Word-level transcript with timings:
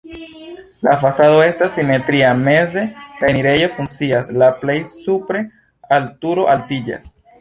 La 0.85 0.93
fasado 1.01 1.41
estas 1.47 1.75
simetria, 1.75 2.31
meze 2.47 2.85
la 3.21 3.27
enirejo 3.33 3.69
funkcias, 3.75 4.33
la 4.45 4.49
plej 4.63 4.79
supre 4.95 5.45
al 5.99 6.09
turo 6.25 6.49
altiĝas. 6.57 7.07